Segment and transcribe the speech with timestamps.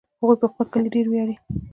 [0.19, 1.35] هغوی په خپل کلي ډېر ویاړي